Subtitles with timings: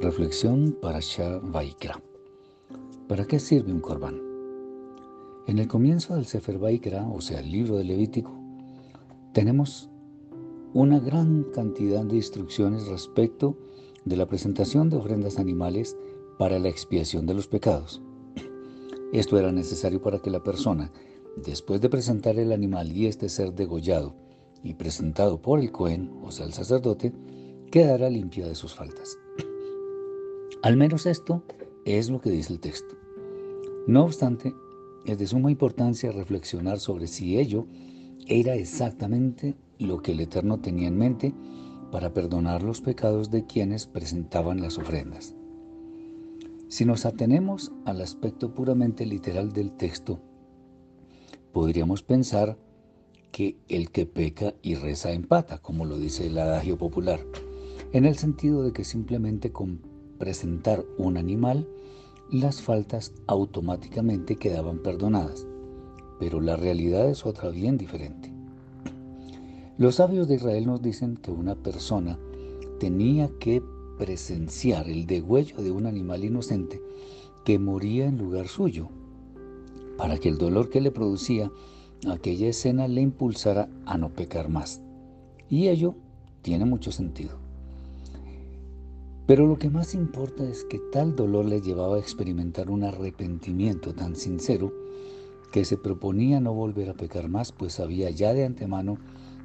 [0.00, 2.00] Reflexión para Shah Vaikra.
[3.08, 4.22] ¿Para qué sirve un corbán?
[5.48, 8.30] En el comienzo del Sefer Vaikra, o sea, el libro de Levítico,
[9.32, 9.90] tenemos
[10.72, 13.56] una gran cantidad de instrucciones respecto
[14.04, 15.96] de la presentación de ofrendas animales
[16.38, 18.00] para la expiación de los pecados.
[19.12, 20.92] Esto era necesario para que la persona,
[21.44, 24.14] después de presentar el animal y este ser degollado
[24.62, 27.12] y presentado por el Cohen, o sea, el sacerdote,
[27.72, 29.18] quedara limpia de sus faltas.
[30.62, 31.44] Al menos esto
[31.84, 32.96] es lo que dice el texto.
[33.86, 34.52] No obstante,
[35.04, 37.66] es de suma importancia reflexionar sobre si ello
[38.26, 41.32] era exactamente lo que el Eterno tenía en mente
[41.92, 45.36] para perdonar los pecados de quienes presentaban las ofrendas.
[46.66, 50.20] Si nos atenemos al aspecto puramente literal del texto,
[51.52, 52.58] podríamos pensar
[53.30, 57.20] que el que peca y reza empata, como lo dice el adagio popular,
[57.92, 59.52] en el sentido de que simplemente
[60.18, 61.66] presentar un animal,
[62.30, 65.46] las faltas automáticamente quedaban perdonadas.
[66.18, 68.32] Pero la realidad es otra bien diferente.
[69.78, 72.18] Los sabios de Israel nos dicen que una persona
[72.80, 73.62] tenía que
[73.96, 76.82] presenciar el degüello de un animal inocente
[77.44, 78.88] que moría en lugar suyo,
[79.96, 81.50] para que el dolor que le producía
[82.10, 84.80] aquella escena le impulsara a no pecar más.
[85.48, 85.94] Y ello
[86.42, 87.47] tiene mucho sentido.
[89.28, 93.92] Pero lo que más importa es que tal dolor le llevaba a experimentar un arrepentimiento
[93.92, 94.72] tan sincero
[95.52, 98.96] que se proponía no volver a pecar más, pues sabía ya de antemano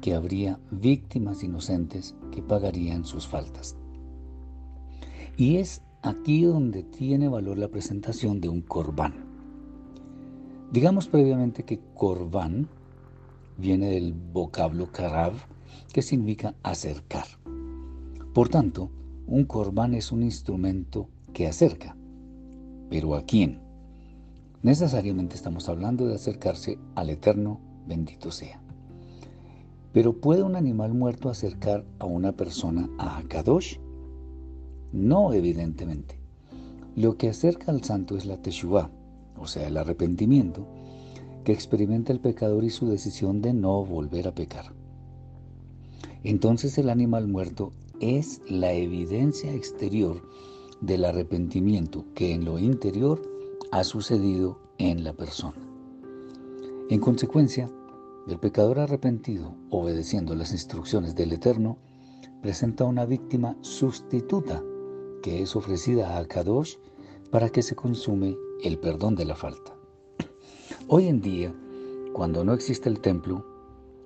[0.00, 3.76] que habría víctimas inocentes que pagarían sus faltas.
[5.36, 9.26] Y es aquí donde tiene valor la presentación de un corbán.
[10.72, 12.66] Digamos previamente que corbán
[13.58, 15.34] viene del vocablo karab,
[15.92, 17.26] que significa acercar.
[18.32, 18.90] Por tanto,
[19.26, 21.96] un corbán es un instrumento que acerca.
[22.88, 23.60] ¿Pero a quién?
[24.62, 28.60] Necesariamente estamos hablando de acercarse al Eterno, bendito sea.
[29.92, 33.78] Pero ¿puede un animal muerto acercar a una persona a Kadosh?
[34.92, 36.18] No, evidentemente.
[36.94, 38.90] Lo que acerca al santo es la Teshuvah,
[39.38, 40.66] o sea, el arrepentimiento,
[41.44, 44.72] que experimenta el pecador y su decisión de no volver a pecar.
[46.24, 50.22] Entonces el animal muerto es la evidencia exterior
[50.80, 53.22] del arrepentimiento que en lo interior
[53.72, 55.56] ha sucedido en la persona.
[56.88, 57.70] En consecuencia,
[58.28, 61.78] el pecador arrepentido, obedeciendo las instrucciones del Eterno,
[62.42, 64.62] presenta una víctima sustituta
[65.22, 66.76] que es ofrecida a Kadosh
[67.30, 69.74] para que se consume el perdón de la falta.
[70.88, 71.54] Hoy en día,
[72.12, 73.44] cuando no existe el templo,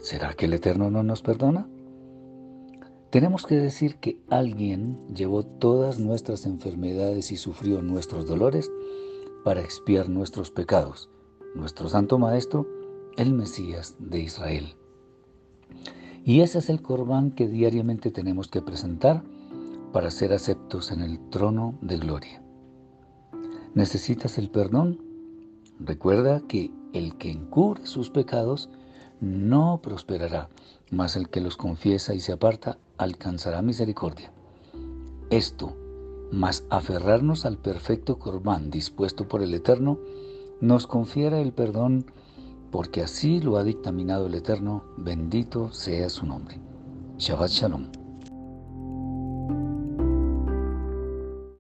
[0.00, 1.68] ¿será que el Eterno no nos perdona?
[3.12, 8.70] Tenemos que decir que alguien llevó todas nuestras enfermedades y sufrió nuestros dolores
[9.44, 11.10] para expiar nuestros pecados,
[11.54, 12.66] nuestro Santo Maestro,
[13.18, 14.74] el Mesías de Israel.
[16.24, 19.22] Y ese es el corbán que diariamente tenemos que presentar
[19.92, 22.42] para ser aceptos en el trono de gloria.
[23.74, 25.02] ¿Necesitas el perdón?
[25.78, 28.70] Recuerda que el que encubre sus pecados
[29.22, 30.48] no prosperará,
[30.90, 34.32] mas el que los confiesa y se aparta alcanzará misericordia.
[35.30, 35.76] Esto,
[36.32, 39.98] más aferrarnos al perfecto corbán dispuesto por el Eterno,
[40.60, 42.04] nos confiera el perdón,
[42.72, 46.58] porque así lo ha dictaminado el Eterno, bendito sea su nombre.
[47.18, 48.01] Shabbat Shalom.